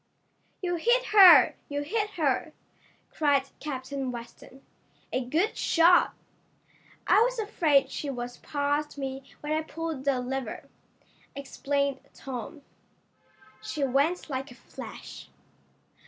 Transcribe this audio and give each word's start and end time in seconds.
"You 0.63 0.77
hit 0.77 1.05
her! 1.13 1.53
You 1.69 1.83
hit 1.83 2.09
her!" 2.15 2.53
cried 3.11 3.43
Captain 3.59 4.11
Weston. 4.11 4.63
"A 5.13 5.23
good 5.23 5.55
shot!" 5.55 6.15
"I 7.05 7.21
was 7.21 7.37
afraid 7.37 7.91
she 7.91 8.09
was 8.09 8.37
past 8.37 8.97
me 8.97 9.21
when 9.41 9.51
I 9.53 9.61
pulled 9.61 10.03
the 10.05 10.19
lever," 10.19 10.67
explained 11.35 11.99
Tom. 12.15 12.63
"She 13.61 13.83
went 13.83 14.27
like 14.27 14.49
a 14.49 14.55
flash." 14.55 15.29